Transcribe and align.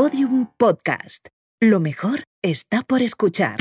Podium 0.00 0.46
Podcast. 0.56 1.26
Lo 1.60 1.80
mejor 1.80 2.22
está 2.40 2.82
por 2.82 3.02
escuchar. 3.02 3.56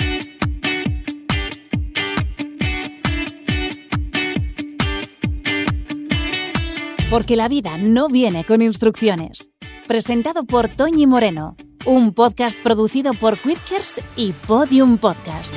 Porque 7.09 7.35
la 7.35 7.47
vida 7.47 7.79
no 7.79 8.07
viene 8.07 8.45
con 8.45 8.61
instrucciones. 8.61 9.49
Presentado 9.87 10.45
por 10.45 10.67
Toñi 10.67 11.07
Moreno, 11.07 11.55
un 11.87 12.13
podcast 12.13 12.55
producido 12.61 13.15
por 13.15 13.39
Quidkers 13.39 13.99
y 14.15 14.31
Podium 14.33 14.99
Podcast. 14.99 15.55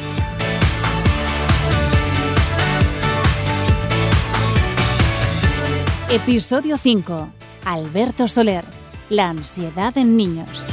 Episodio 6.09 6.79
5. 6.79 7.29
Alberto 7.67 8.27
Soler. 8.29 8.65
La 9.11 9.29
ansiedad 9.29 9.99
en 9.99 10.17
niños. 10.17 10.69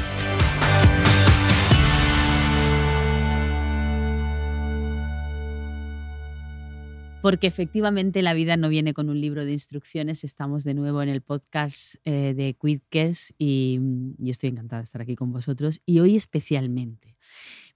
Porque 7.27 7.47
efectivamente 7.47 8.21
la 8.21 8.33
vida 8.33 8.55
no 8.55 8.69
viene 8.69 8.93
con 8.93 9.09
un 9.09 9.19
libro 9.19 9.43
de 9.43 9.51
instrucciones. 9.51 10.23
Estamos 10.23 10.63
de 10.63 10.73
nuevo 10.73 11.01
en 11.01 11.09
el 11.09 11.19
podcast 11.19 11.95
eh, 12.05 12.33
de 12.33 12.53
Quidkers 12.53 13.33
y 13.37 13.81
yo 14.17 14.31
estoy 14.31 14.51
encantada 14.51 14.79
de 14.79 14.85
estar 14.85 15.01
aquí 15.01 15.17
con 15.17 15.33
vosotros. 15.33 15.81
Y 15.85 15.99
hoy 15.99 16.15
especialmente. 16.15 17.17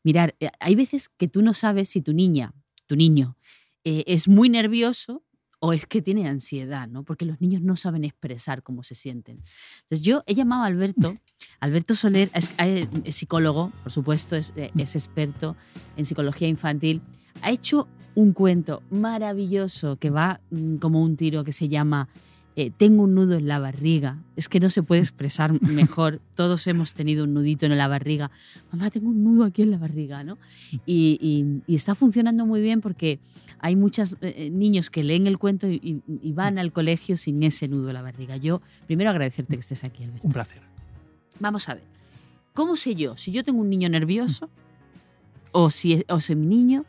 Mirar, 0.03 0.35
eh, 0.39 0.51
hay 0.61 0.75
veces 0.75 1.09
que 1.09 1.27
tú 1.27 1.41
no 1.41 1.53
sabes 1.53 1.89
si 1.89 2.01
tu 2.01 2.13
niña, 2.13 2.53
tu 2.87 2.95
niño, 2.95 3.35
eh, 3.83 4.05
es 4.07 4.29
muy 4.29 4.47
nervioso 4.47 5.21
o 5.59 5.73
es 5.73 5.85
que 5.85 6.01
tiene 6.01 6.29
ansiedad, 6.29 6.87
¿no? 6.87 7.03
Porque 7.03 7.25
los 7.25 7.41
niños 7.41 7.61
no 7.61 7.75
saben 7.75 8.05
expresar 8.05 8.63
cómo 8.63 8.83
se 8.83 8.95
sienten. 8.95 9.43
Entonces 9.81 10.01
yo 10.01 10.23
he 10.27 10.33
llamado 10.33 10.63
a 10.63 10.67
Alberto, 10.67 11.17
Alberto 11.59 11.95
Soler 11.95 12.31
es, 12.33 12.51
es 13.03 13.15
psicólogo, 13.17 13.69
por 13.83 13.91
supuesto, 13.91 14.37
es, 14.37 14.53
es, 14.55 14.95
experto 14.95 15.57
en 15.97 16.05
psicología 16.05 16.47
infantil, 16.47 17.01
ha 17.41 17.51
hecho 17.51 17.89
un 18.15 18.33
cuento 18.33 18.83
maravilloso 18.89 19.97
que 19.97 20.09
va 20.09 20.39
mm, 20.51 20.75
como 20.77 21.01
un 21.01 21.15
tiro 21.15 21.43
que 21.43 21.51
se 21.51 21.69
llama 21.69 22.09
eh, 22.55 22.69
Tengo 22.75 23.03
un 23.03 23.15
nudo 23.15 23.35
en 23.35 23.47
la 23.47 23.59
barriga. 23.59 24.17
Es 24.35 24.49
que 24.49 24.59
no 24.59 24.69
se 24.69 24.83
puede 24.83 25.01
expresar 25.01 25.61
mejor. 25.61 26.19
Todos 26.35 26.67
hemos 26.67 26.93
tenido 26.93 27.23
un 27.23 27.33
nudito 27.33 27.65
en 27.65 27.77
la 27.77 27.87
barriga. 27.87 28.29
Mamá, 28.71 28.89
tengo 28.89 29.09
un 29.09 29.23
nudo 29.23 29.45
aquí 29.45 29.61
en 29.61 29.71
la 29.71 29.77
barriga, 29.77 30.23
¿no? 30.23 30.37
Y, 30.85 31.17
y, 31.21 31.61
y 31.71 31.75
está 31.75 31.95
funcionando 31.95 32.45
muy 32.45 32.61
bien 32.61 32.81
porque 32.81 33.19
hay 33.59 33.75
muchos 33.75 34.17
eh, 34.21 34.49
niños 34.49 34.89
que 34.89 35.03
leen 35.03 35.27
el 35.27 35.37
cuento 35.37 35.69
y, 35.69 36.01
y, 36.07 36.31
van 36.33 36.57
al 36.57 36.73
colegio 36.73 37.15
sin 37.15 37.41
ese 37.43 37.67
nudo 37.67 37.89
en 37.89 37.93
la 37.93 38.01
barriga. 38.01 38.35
Yo, 38.35 38.61
primero 38.87 39.11
agradecerte 39.11 39.53
que 39.55 39.59
estés 39.59 39.83
aquí, 39.83 40.03
Alberto. 40.03 40.27
Un 40.27 40.33
placer. 40.33 40.61
Vamos 41.39 41.69
a 41.69 41.75
ver. 41.75 41.83
¿Cómo 42.53 42.75
sé 42.75 42.95
yo 42.95 43.15
si 43.15 43.31
yo 43.31 43.43
tengo 43.43 43.61
un 43.61 43.69
niño 43.69 43.87
nervioso 43.87 44.49
o 45.51 45.69
si, 45.69 46.03
o 46.09 46.19
si 46.19 46.35
mi 46.35 46.47
niño 46.47 46.85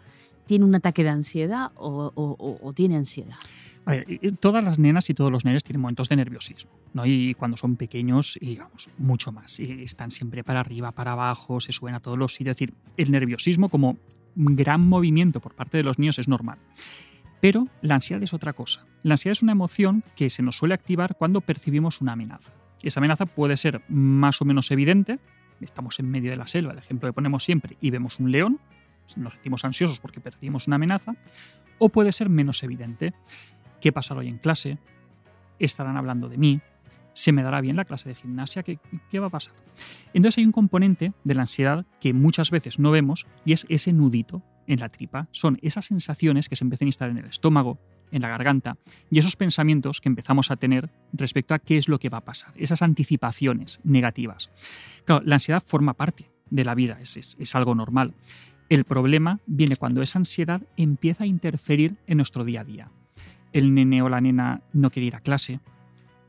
tiene 0.47 0.65
un 0.65 0.75
ataque 0.75 1.03
de 1.03 1.11
ansiedad 1.11 1.71
o, 1.75 2.73
tiene 2.75 2.97
ansiedad? 2.97 3.37
A 3.85 3.93
ver, 3.93 4.07
todas 4.39 4.63
las 4.63 4.79
nenas 4.79 5.11
y 5.11 5.15
todos 5.15 5.33
los 5.33 5.45
nenes 5.45 5.65
tienen 5.65 5.81
momentos 5.81 6.09
de 6.09 6.17
nerviosismo, 6.17 6.71
¿no? 6.95 7.05
Y 7.05 7.35
cuando 7.35 7.57
son 7.57 7.77
pequeños, 7.77 8.39
digamos, 8.41 8.91
mucho 8.97 9.33
más. 9.33 9.59
Están 9.59 10.13
siempre 10.13 10.45
para 10.45 10.61
arriba, 10.61 10.93
para 10.93 11.13
abajo, 11.13 11.61
se 11.61 11.73
suben 11.73 11.95
a 11.97 12.01
todos 12.01 12.17
los 12.17 12.35
sitios. 12.35 12.55
Es 12.55 12.59
decir, 12.59 12.75
el 12.97 13.11
nerviosismo 13.11 13.69
como 13.69 13.99
gran 14.37 14.89
movimiento 14.89 15.41
por 15.41 15.55
parte 15.55 15.79
de 15.79 15.83
los 15.83 15.99
niños 15.99 16.19
es 16.19 16.29
normal. 16.29 16.59
Pero 17.41 17.67
la 17.81 17.97
ansiedad 17.97 18.23
es 18.23 18.33
otra 18.33 18.53
cosa. 18.53 18.87
La 19.03 19.15
ansiedad 19.15 19.33
es 19.33 19.43
una 19.43 19.51
emoción 19.51 20.05
que 20.15 20.31
se 20.31 20.45
nos 20.45 20.57
suele 20.57 20.75
activar 20.75 21.17
cuando 21.17 21.41
percibimos 21.41 22.01
una 22.01 22.13
amenaza. 22.13 22.53
Esa 22.85 23.01
amenaza 23.01 23.27
puede 23.27 23.57
ser 23.57 23.83
más 23.89 24.41
o 24.41 24.45
menos 24.45 24.71
evidente. 24.71 25.19
Estamos 25.61 25.99
en 25.99 26.09
medio 26.09 26.31
de 26.31 26.37
la 26.37 26.47
selva, 26.47 26.73
el 26.73 26.79
ejemplo 26.79 27.09
que 27.09 27.13
ponemos 27.13 27.43
siempre, 27.43 27.77
y 27.81 27.91
vemos 27.91 28.21
un 28.21 28.31
león, 28.31 28.61
nos 29.17 29.35
sentimos 29.35 29.65
ansiosos 29.65 30.01
porque 30.01 30.21
percibimos 30.21 30.67
una 30.67 30.77
amenaza, 30.77 31.15
o 31.79 31.89
puede 31.89 32.13
ser 32.13 32.29
menos 32.29 32.63
evidente 32.63 33.15
qué 33.81 33.93
pasará 33.93 34.21
hoy 34.21 34.29
en 34.29 34.39
clase, 34.39 34.79
estarán 35.59 35.97
hablando 35.97 36.29
de 36.29 36.39
mí, 36.39 36.61
se 37.15 37.33
me 37.33 37.43
dará 37.43 37.61
bien 37.61 37.77
la 37.77 37.85
clase 37.85 38.09
de 38.09 38.15
gimnasia, 38.15 38.63
¿qué, 38.63 38.79
¿qué, 39.11 39.19
va 39.19 39.27
a 39.27 39.31
pasar? 39.31 39.55
Entonces 40.15 40.39
hay 40.39 40.47
un 40.47 40.53
componente 40.53 41.13
de 41.25 41.35
la 41.35 41.43
ansiedad 41.43 41.85
que 42.01 42.13
muchas 42.13 42.51
veces 42.51 42.79
no 42.79 42.91
vemos 42.91 43.27
y 43.45 43.53
es 43.53 43.67
ese 43.69 43.93
nudito 43.93 44.43
en 44.67 44.81
la 44.81 44.89
tripa. 44.89 45.29
Son 45.33 45.59
esas 45.63 45.87
sensaciones 45.87 46.49
que 46.49 46.57
se 46.57 46.65
empiezan 46.65 46.87
a 46.87 46.89
instalar 46.89 47.11
en 47.13 47.19
el 47.19 47.31
estómago, 47.31 47.79
en 48.11 48.23
la 48.23 48.29
garganta 48.29 48.77
y 49.11 49.19
esos 49.19 49.37
pensamientos 49.37 50.01
que 50.01 50.09
empezamos 50.09 50.51
a 50.51 50.57
tener 50.57 50.91
respecto 51.13 51.55
a 51.55 51.59
qué 51.59 51.77
es 51.77 51.89
lo 51.89 51.99
que 51.99 52.09
va 52.09 52.19
a 52.19 52.25
pasar, 52.25 52.53
esas 52.57 52.83
anticipaciones 52.83 53.81
negativas. 53.85 54.51
Claro, 55.05 55.23
la 55.25 55.37
ansiedad 55.37 55.63
forma 55.65 55.95
parte 55.95 56.31
de 56.51 56.65
la 56.65 56.75
vida, 56.75 56.99
es, 57.01 57.17
es 57.17 57.55
algo 57.55 57.75
normal. 57.75 58.15
El 58.73 58.85
problema 58.85 59.39
viene 59.45 59.77
cuando 59.77 60.01
esa 60.01 60.19
ansiedad 60.19 60.63
empieza 60.79 61.25
a 61.25 61.27
interferir 61.27 61.97
en 62.07 62.17
nuestro 62.17 62.43
día 62.43 62.63
a 62.63 62.65
día 62.65 62.91
el 63.53 63.75
nene 63.75 64.01
o 64.01 64.09
la 64.09 64.23
nena 64.23 64.63
no 64.73 64.89
quiere 64.89 65.09
ir 65.09 65.15
a 65.15 65.21
clase, 65.21 65.61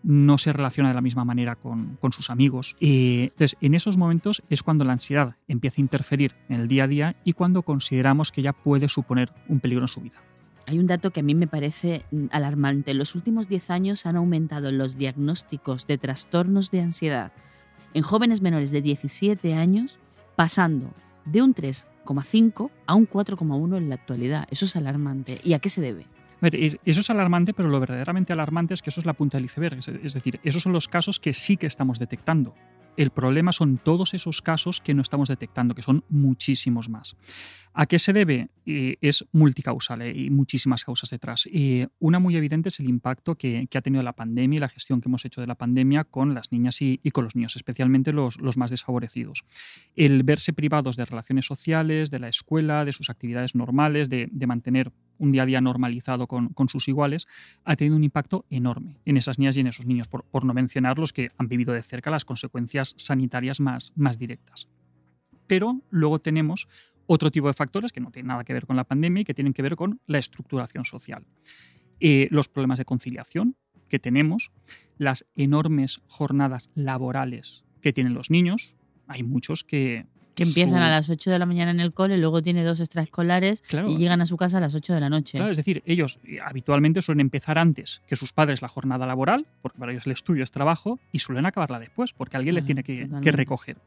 no 0.03 0.37
se 0.37 0.51
relaciona 0.51 0.89
de 0.89 0.95
la 0.95 0.99
misma 0.99 1.23
manera 1.23 1.55
con, 1.55 1.97
sus 2.11 2.29
amigos. 2.29 2.75
Y, 2.81 3.29
entonces, 3.31 3.55
en 3.61 3.75
esos 3.75 3.95
momentos 3.95 4.43
es 4.49 4.61
cuando 4.61 4.83
la 4.83 4.91
ansiedad 4.91 5.37
empieza 5.47 5.79
a 5.79 5.83
interferir 5.83 6.35
en 6.49 6.59
el 6.59 6.67
día 6.67 6.83
a 6.83 6.87
día 6.87 7.15
y 7.23 7.31
cuando 7.31 7.61
consideramos 7.61 8.33
que 8.33 8.41
ya 8.41 8.51
puede 8.51 8.89
suponer 8.89 9.31
un 9.47 9.61
peligro 9.61 9.85
en 9.85 9.87
su 9.87 10.01
vida. 10.01 10.21
Hay 10.67 10.79
un 10.79 10.87
dato 10.87 11.11
que 11.11 11.21
a 11.21 11.23
mí 11.23 11.35
me 11.35 11.47
parece 11.47 12.03
alarmante. 12.29 12.91
En 12.91 12.97
los 12.97 13.15
últimos 13.15 13.47
10 13.47 13.69
años 13.69 14.05
han 14.05 14.17
aumentado 14.17 14.69
los 14.69 14.97
diagnósticos 14.97 15.87
de 15.87 15.97
trastornos 15.97 16.71
de 16.71 16.81
ansiedad 16.81 17.31
en 17.93 18.03
jóvenes 18.03 18.41
menores 18.41 18.71
de 18.71 18.81
17 18.81 19.53
años, 19.53 19.97
pasando 20.35 20.93
de 21.23 21.41
un 21.41 21.53
3,5 22.05 22.69
a 22.85 22.95
un 22.95 23.07
4,1 23.07 23.77
en 23.77 23.89
la 23.89 23.95
actualidad. 23.95 24.47
Eso 24.49 24.65
es 24.65 24.75
alarmante. 24.75 25.39
¿Y 25.43 25.53
a 25.53 25.59
qué 25.59 25.69
se 25.69 25.81
debe? 25.81 26.07
Eso 26.41 26.99
es 26.99 27.09
alarmante, 27.09 27.53
pero 27.53 27.69
lo 27.69 27.79
verdaderamente 27.79 28.33
alarmante 28.33 28.73
es 28.73 28.81
que 28.81 28.89
eso 28.89 28.99
es 28.99 29.05
la 29.05 29.13
punta 29.13 29.37
del 29.37 29.45
iceberg. 29.45 29.77
Es 29.77 30.13
decir, 30.13 30.39
esos 30.43 30.63
son 30.63 30.73
los 30.73 30.89
casos 30.89 31.19
que 31.19 31.33
sí 31.33 31.55
que 31.55 31.67
estamos 31.67 31.99
detectando. 31.99 32.53
El 32.97 33.11
problema 33.11 33.51
son 33.53 33.77
todos 33.77 34.13
esos 34.13 34.41
casos 34.41 34.81
que 34.81 34.93
no 34.93 35.01
estamos 35.01 35.29
detectando, 35.29 35.73
que 35.73 35.81
son 35.81 36.03
muchísimos 36.09 36.89
más. 36.89 37.15
¿A 37.75 37.87
qué 37.87 37.97
se 37.97 38.13
debe? 38.13 38.49
Eh, 38.65 38.97
es 39.01 39.25
multicausal 39.31 40.03
eh, 40.03 40.13
y 40.15 40.29
muchísimas 40.29 40.85
causas 40.85 41.09
detrás. 41.09 41.49
Eh, 41.51 41.87
una 41.99 42.19
muy 42.19 42.35
evidente 42.35 42.69
es 42.69 42.79
el 42.79 42.87
impacto 42.87 43.35
que, 43.35 43.67
ha 43.73 43.81
tenido 43.81 44.03
la 44.03 44.13
pandemia 44.13 44.57
y 44.57 44.59
la 44.59 44.69
gestión 44.69 45.01
que 45.01 45.09
hemos 45.09 45.25
hecho 45.25 45.41
de 45.41 45.47
la 45.47 45.55
pandemia 45.55 46.03
con 46.03 46.35
las 46.35 46.51
niñas 46.51 46.81
y, 46.81 46.99
con 47.11 47.23
los 47.23 47.35
niños, 47.35 47.55
especialmente 47.55 48.13
los, 48.13 48.37
más 48.57 48.69
desfavorecidos. 48.69 49.43
El 49.95 50.21
verse 50.21 50.53
privados 50.53 50.97
de 50.97 51.05
relaciones 51.05 51.45
sociales, 51.45 52.11
de 52.11 52.19
la 52.19 52.27
escuela, 52.27 52.85
de 52.85 52.93
sus 52.93 53.09
actividades 53.09 53.55
normales, 53.55 54.07
de, 54.07 54.29
mantener 54.45 54.91
un 55.17 55.31
día 55.31 55.43
a 55.43 55.45
día 55.47 55.61
normalizado 55.61 56.27
con, 56.27 56.69
sus 56.69 56.87
iguales, 56.87 57.27
ha 57.63 57.75
tenido 57.75 57.95
un 57.95 58.03
impacto 58.03 58.45
enorme 58.51 58.99
en 59.05 59.17
esas 59.17 59.39
niñas 59.39 59.57
y 59.57 59.61
en 59.61 59.67
esos 59.67 59.87
niños, 59.87 60.07
por, 60.07 60.45
no 60.45 60.53
mencionar 60.53 60.99
los 60.99 61.11
que 61.11 61.31
han 61.37 61.47
vivido 61.47 61.73
de 61.73 61.81
cerca 61.81 62.11
las 62.11 62.23
consecuencias 62.23 62.93
sanitarias 62.97 63.59
más 63.59 64.19
directas. 64.19 64.67
Pero 65.47 65.81
luego 65.89 66.19
tenemos 66.19 66.67
otro 67.05 67.31
tipo 67.31 67.47
de 67.47 67.53
factores 67.53 67.91
que 67.91 67.99
no 67.99 68.11
tienen 68.11 68.27
nada 68.27 68.43
que 68.43 68.53
ver 68.53 68.65
con 68.65 68.75
la 68.75 68.83
pandemia 68.83 69.21
y 69.21 69.25
que 69.25 69.33
tienen 69.33 69.53
que 69.53 69.61
ver 69.61 69.75
con 69.75 69.99
la 70.07 70.19
estructuración 70.19 70.85
social. 70.85 71.25
Eh, 71.99 72.27
los 72.31 72.47
problemas 72.47 72.79
de 72.79 72.85
conciliación 72.85 73.55
que 73.87 73.99
tenemos, 73.99 74.51
las 74.97 75.25
enormes 75.35 76.01
jornadas 76.07 76.69
laborales 76.73 77.65
que 77.81 77.93
tienen 77.93 78.13
los 78.13 78.29
niños. 78.29 78.75
Hay 79.07 79.23
muchos 79.23 79.63
que 79.63 80.07
que 80.35 80.43
empiezan 80.43 80.79
su... 80.79 80.83
a 80.83 80.89
las 80.89 81.09
8 81.09 81.31
de 81.31 81.39
la 81.39 81.45
mañana 81.45 81.71
en 81.71 81.79
el 81.79 81.93
cole, 81.93 82.17
luego 82.17 82.41
tiene 82.41 82.63
dos 82.63 82.79
extraescolares 82.79 83.61
claro. 83.61 83.89
y 83.89 83.97
llegan 83.97 84.21
a 84.21 84.25
su 84.25 84.37
casa 84.37 84.57
a 84.57 84.61
las 84.61 84.75
8 84.75 84.93
de 84.93 84.99
la 84.99 85.09
noche. 85.09 85.37
Claro, 85.37 85.51
es 85.51 85.57
decir, 85.57 85.83
ellos 85.85 86.19
eh, 86.25 86.39
habitualmente 86.43 87.01
suelen 87.01 87.21
empezar 87.21 87.57
antes 87.57 88.01
que 88.07 88.15
sus 88.15 88.33
padres 88.33 88.61
la 88.61 88.67
jornada 88.67 89.05
laboral, 89.05 89.45
porque 89.61 89.79
para 89.79 89.91
ellos 89.91 90.05
el 90.05 90.13
estudio 90.13 90.43
es 90.43 90.51
trabajo, 90.51 90.99
y 91.11 91.19
suelen 91.19 91.45
acabarla 91.45 91.79
después, 91.79 92.13
porque 92.13 92.37
alguien 92.37 92.55
claro, 92.55 92.61
les 92.61 92.65
tiene 92.65 92.83
que, 92.83 93.21
que, 93.21 93.31
recoger. 93.31 93.77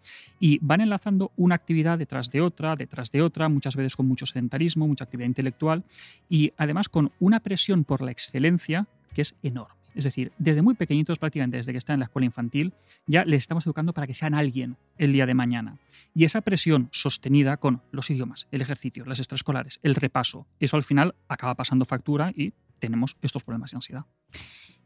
Y 0.40 0.58
van 0.62 0.80
enlazando 0.80 1.32
una 1.36 1.54
actividad 1.54 1.98
detrás 1.98 2.30
de 2.30 2.40
otra, 2.40 2.76
detrás 2.76 3.10
de 3.10 3.22
otra, 3.22 3.48
muchas 3.48 3.76
veces 3.76 3.96
con 3.96 4.06
mucho 4.06 4.26
sedentarismo, 4.26 4.86
mucha 4.86 5.04
actividad 5.04 5.26
intelectual, 5.26 5.84
y 6.28 6.52
además 6.56 6.88
con 6.88 7.12
una 7.20 7.40
presión 7.40 7.84
por 7.84 8.02
la 8.02 8.10
excelencia 8.10 8.86
que 9.14 9.22
es 9.22 9.34
enorme. 9.42 9.75
Es 9.96 10.04
decir, 10.04 10.30
desde 10.38 10.60
muy 10.62 10.74
pequeñitos, 10.74 11.18
prácticamente 11.18 11.56
desde 11.56 11.72
que 11.72 11.78
están 11.78 11.94
en 11.94 12.00
la 12.00 12.04
escuela 12.04 12.26
infantil, 12.26 12.74
ya 13.06 13.24
les 13.24 13.38
estamos 13.38 13.66
educando 13.66 13.94
para 13.94 14.06
que 14.06 14.14
sean 14.14 14.34
alguien 14.34 14.76
el 14.98 15.12
día 15.12 15.24
de 15.24 15.34
mañana. 15.34 15.78
Y 16.14 16.24
esa 16.24 16.42
presión 16.42 16.88
sostenida 16.92 17.56
con 17.56 17.80
los 17.92 18.10
idiomas, 18.10 18.46
el 18.52 18.60
ejercicio, 18.60 19.06
las 19.06 19.18
extraescolares, 19.18 19.80
el 19.82 19.94
repaso, 19.94 20.46
eso 20.60 20.76
al 20.76 20.84
final 20.84 21.14
acaba 21.28 21.54
pasando 21.54 21.86
factura 21.86 22.30
y 22.36 22.52
tenemos 22.78 23.16
estos 23.22 23.42
problemas 23.42 23.70
de 23.70 23.78
ansiedad. 23.78 24.04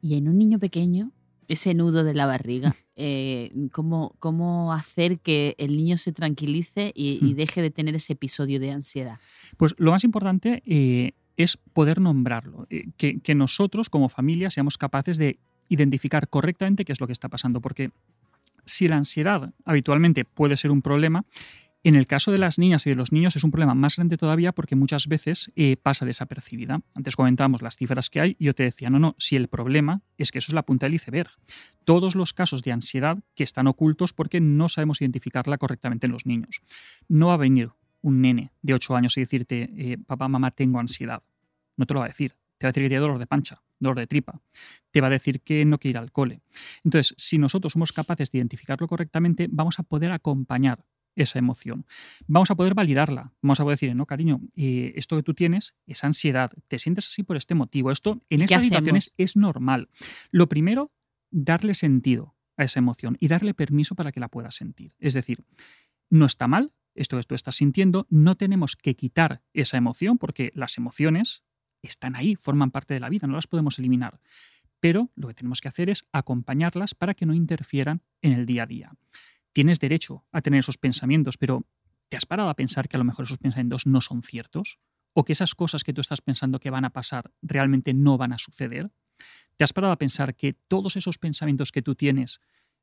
Y 0.01 0.15
en 0.15 0.29
un 0.29 0.39
niño 0.39 0.61
pequeño, 0.61 1.11
ese 1.49 1.75
nudo 1.75 2.05
de 2.05 2.15
la 2.15 2.27
barriga, 2.27 2.77
eh, 2.97 3.51
¿cómo, 3.73 4.15
¿cómo, 4.21 4.73
hacer 4.73 5.19
que 5.19 5.57
el 5.59 5.77
niño 5.77 5.99
se 5.99 6.13
tranquilice 6.13 6.93
y, 6.95 7.19
y, 7.21 7.35
deje 7.35 7.63
de 7.63 7.71
tener 7.71 7.97
ese 7.97 8.13
episodio 8.13 8.61
de 8.61 8.71
ansiedad? 8.71 9.19
Pues 9.57 9.75
lo 9.77 9.91
más 9.91 10.05
importante 10.05 10.63
eh, 10.65 11.15
es 11.37 11.57
poder 11.57 12.01
nombrarlo, 12.01 12.67
eh, 12.71 12.89
que, 12.97 13.35
nosotros 13.35 13.89
como 13.89 14.09
familia 14.09 14.51
seamos 14.51 14.79
capaces 14.79 15.17
de 15.19 15.39
identificar 15.69 16.29
correctamente 16.29 16.85
qué 16.85 16.93
es 16.93 17.01
lo 17.01 17.07
que 17.07 17.13
está 17.13 17.29
pasando, 17.29 17.61
porque 17.61 17.91
si 18.65 18.89
la 18.89 18.97
ansiedad 18.97 19.53
habitualmente 19.65 20.25
puede 20.25 20.57
ser 20.57 20.71
un 20.71 20.83
problema, 20.83 21.25
en 21.83 21.95
el 21.95 22.07
caso 22.07 22.31
de 22.31 22.37
las 22.37 22.59
niñas 22.59 22.87
y 22.87 22.91
de 22.91 22.97
los 22.97 23.11
niños 23.11 23.37
es 23.37 23.45
un 23.45 23.51
problema 23.51 23.75
más 23.75 23.97
grande 23.97 24.19
todavía 24.19 24.53
porque 24.53 24.77
muchas 24.77 25.07
veces 25.07 25.51
eh, 25.57 25.79
pasa 25.79 26.05
desapercibida. 26.05 26.83
Antes 26.95 27.17
comentábamos 27.17 27.63
las 27.63 27.77
cifras 27.77 28.11
que 28.11 28.21
hay 28.21 28.37
y 28.39 28.45
yo 28.45 28.55
te 28.55 28.65
decía, 28.65 28.91
no, 28.91 28.99
no, 28.99 29.15
si 29.17 29.37
el 29.37 29.49
problema 29.49 30.03
es 30.19 30.31
que 30.31 30.39
eso 30.39 30.51
es 30.51 30.55
la 30.55 30.63
punta 30.63 30.85
del 30.85 30.95
iceberg. 30.95 31.31
Todos 31.85 32.15
los 32.15 32.35
casos 32.35 32.63
de 32.63 32.73
ansiedad 32.73 33.19
que 33.35 33.45
están 33.45 33.67
ocultos 33.67 34.13
porque 34.13 34.43
no 34.43 34.69
sabemos 34.69 35.01
identificarla 35.01 35.57
correctamente 35.57 36.05
en 36.05 36.13
los 36.13 36.27
niños. 36.27 36.61
No 37.09 37.29
va 37.29 37.35
a 37.35 37.39
venir 37.39 37.71
un 38.03 38.21
nene 38.21 38.53
de 38.63 38.75
8 38.75 38.97
años 38.97 39.17
y 39.17 39.21
decirte, 39.21 39.71
eh, 39.77 39.99
papá, 39.99 40.29
mamá, 40.29 40.51
tengo 40.51 40.79
ansiedad. 40.79 41.23
No 41.77 41.87
te 41.87 41.95
lo 41.95 42.01
va 42.01 42.07
a 42.07 42.09
decir. 42.09 42.33
Te 42.59 42.67
va 42.67 42.69
a 42.69 42.73
decir 42.73 42.83
que 42.83 42.89
tiene 42.89 43.01
dolor 43.01 43.19
de 43.19 43.27
pancha, 43.27 43.63
dolor 43.79 43.99
de 43.99 44.07
tripa. 44.07 44.41
Te 44.91 45.01
va 45.01 45.07
a 45.07 45.11
decir 45.11 45.41
que 45.41 45.65
no 45.65 45.79
quiere 45.79 45.93
ir 45.93 45.99
al 45.99 46.13
cole. 46.13 46.43
Entonces, 46.85 47.15
si 47.17 47.39
nosotros 47.39 47.73
somos 47.73 47.93
capaces 47.93 48.31
de 48.31 48.39
identificarlo 48.39 48.87
correctamente, 48.87 49.49
vamos 49.51 49.79
a 49.79 49.83
poder 49.83 50.13
acompañar 50.13 50.85
esa 51.17 51.39
emoción. 51.39 51.87
Vamos 52.27 52.51
a 52.51 52.55
poder 52.55 52.75
validarla. 52.75 53.33
Vamos 53.43 53.61
a 53.61 53.65
poder 53.65 53.79
decir, 53.79 53.95
no, 53.95 54.07
cariño, 54.07 54.41
eh, 54.57 54.93
esto 54.97 55.17
que 55.17 55.23
tú 55.23 55.35
tienes 55.35 55.75
es 55.87 56.05
ansiedad, 56.05 56.53
te 56.69 56.79
sientes 56.79 57.09
así 57.09 57.23
por 57.23 57.37
este 57.37 57.55
motivo. 57.55 57.91
Esto 57.91 58.23
en 58.29 58.43
estas 58.43 58.63
situaciones 58.63 59.15
es 59.17 59.37
normal. 59.37 59.89
Lo 60.31 60.49
primero, 60.49 60.93
darle 61.31 61.75
sentido 61.75 62.35
a 62.57 62.65
esa 62.65 62.79
emoción 62.79 63.17
y 63.21 63.29
darle 63.29 63.55
permiso 63.55 63.95
para 63.95 64.13
que 64.13 64.21
la 64.21 64.29
pueda 64.29 64.51
sentir. 64.51 64.93
Es 64.99 65.15
decir, 65.15 65.45
no 66.11 66.27
está 66.27 66.47
mal 66.47 66.73
esto 66.95 67.17
que 67.17 67.23
tú 67.25 67.35
estás 67.35 67.57
sintiendo, 67.57 68.07
no 68.11 68.37
tenemos 68.37 68.77
que 68.77 68.97
quitar 68.97 69.43
esa 69.53 69.77
emoción 69.77 70.19
porque 70.19 70.53
las 70.55 70.77
emociones 70.79 71.45
están 71.83 72.17
ahí, 72.17 72.37
forman 72.37 72.71
parte 72.71 72.95
de 72.95 73.01
la 73.01 73.09
vida, 73.09 73.27
no 73.27 73.35
las 73.35 73.47
podemos 73.47 73.79
eliminar. 73.79 74.21
Pero 74.81 75.11
lo 75.15 75.29
que 75.29 75.35
tenemos 75.35 75.61
que 75.61 75.69
hacer 75.69 75.91
es 75.91 76.07
acompañarlas 76.13 76.95
para 76.95 77.15
que 77.15 77.27
no 77.27 77.35
interfieran 77.35 78.03
en 78.23 78.33
el 78.33 78.47
día 78.47 78.65
a 78.65 78.67
día 78.67 78.93
tienes 79.53 79.81
derecho 79.81 80.25
a 80.33 80.43
tener 80.43 80.61
esos 80.61 80.79
pensamientos, 80.79 81.37
pero 81.37 81.67
¿te 82.09 82.17
has 82.17 82.27
parado 82.27 82.49
a 82.49 82.55
pensar 82.55 82.89
que 82.89 82.97
a 82.97 82.99
lo 82.99 83.05
mejor 83.05 83.25
esos 83.25 83.39
pensamientos 83.39 83.87
no 83.87 84.01
son 84.01 84.23
ciertos? 84.23 84.79
¿O 85.13 85.25
que 85.25 85.33
esas 85.33 85.55
cosas 85.55 85.83
que 85.83 85.93
tú 85.93 86.01
estás 86.01 86.21
pensando 86.21 86.61
que 86.61 86.71
van 86.71 86.85
a 86.85 86.91
pasar 86.91 87.33
realmente 87.43 87.95
no 87.95 88.17
van 88.17 88.33
a 88.33 88.39
suceder? 88.39 88.91
¿Te 89.57 89.65
has 89.65 89.73
parado 89.73 89.93
a 89.93 89.99
pensar 89.99 90.35
que 90.37 90.53
todos 90.53 90.97
esos 90.97 91.19
pensamientos 91.19 91.73
que 91.73 91.83
tú 91.83 91.95
tienes 91.95 92.41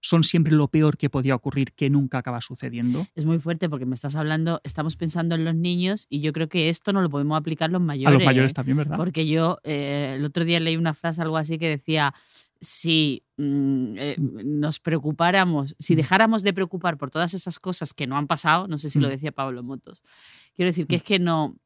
son 0.08 0.24
siempre 0.24 0.54
lo 0.54 0.70
peor 0.70 0.98
que 0.98 1.10
podía 1.10 1.36
ocurrir, 1.36 1.74
que 1.74 1.90
nunca 1.90 2.20
acaba 2.20 2.40
sucediendo. 2.40 3.06
Es 3.14 3.26
muy 3.26 3.40
fuerte 3.40 3.68
porque 3.68 3.86
me 3.86 3.94
estás 3.94 4.16
hablando, 4.16 4.62
estamos 4.64 4.96
pensando 4.96 5.36
en 5.36 5.44
los 5.44 5.54
niños 5.54 6.08
y 6.10 6.22
yo 6.22 6.32
creo 6.32 6.48
que 6.48 6.70
esto 6.70 6.94
no 6.94 7.02
lo 7.02 7.10
podemos 7.10 7.38
aplicar 7.38 7.70
los 7.72 7.82
mayores. 7.82 8.16
A 8.16 8.18
los 8.18 8.26
mayores 8.26 8.54
también, 8.54 8.78
¿verdad? 8.78 8.96
Porque 8.96 9.28
yo 9.28 9.60
eh, 9.66 10.14
el 10.16 10.24
otro 10.24 10.46
día 10.46 10.62
leí 10.62 10.78
una 10.78 10.94
frase, 10.94 11.22
algo 11.22 11.36
así, 11.36 11.60
que 11.60 11.68
decía, 11.68 12.14
si 12.62 13.24
mm, 13.36 13.98
eh, 13.98 14.16
mm. 14.18 14.60
nos 14.62 14.80
preocupáramos, 14.80 15.76
si 15.78 15.94
mm. 15.94 15.98
dejáramos 15.98 16.44
de 16.44 16.54
preocupar 16.54 16.98
por 16.98 17.12
todas 17.12 17.34
esas 17.34 17.60
cosas 17.60 17.94
que 17.94 18.08
no 18.08 18.16
han 18.18 18.28
pasado, 18.28 18.70
no 18.70 18.78
sé 18.78 18.90
si 18.90 19.00
lo 19.00 19.10
decía 19.10 19.34
Pablo 19.34 19.62
Motos, 19.62 20.02
quiero 20.56 20.70
decir 20.70 20.88
que 20.88 20.96
es 20.96 21.04
que 21.04 21.20
no, 21.20 21.58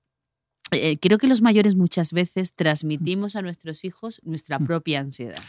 eh, 0.72 0.98
creo 1.00 1.18
que 1.18 1.28
los 1.28 1.42
mayores 1.42 1.76
muchas 1.76 2.14
veces 2.14 2.54
transmitimos 2.54 3.36
a 3.36 3.42
nuestros 3.42 3.84
hijos 3.84 4.22
nuestra 4.24 4.58
propia 4.58 5.02
ansiedad. 5.02 5.44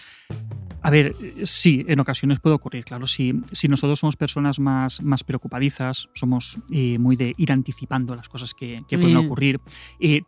A 0.82 0.90
ver, 0.90 1.14
eh, 1.20 1.42
sí, 1.44 1.84
en 1.88 2.00
ocasiones 2.00 2.40
puede 2.40 2.56
ocurrir, 2.56 2.84
claro. 2.84 3.06
Si, 3.06 3.32
si 3.52 3.68
nosotros 3.68 3.98
somos 3.98 4.16
personas 4.16 4.58
más, 4.58 5.02
más 5.02 5.24
preocupadizas, 5.24 6.08
somos 6.14 6.58
muy 6.70 7.16
de 7.16 7.34
ir 7.36 7.52
anticipando 7.52 8.14
las 8.14 8.28
cosas 8.28 8.54
que, 8.54 8.82
pueden 8.88 9.16
ocurrir. 9.16 9.60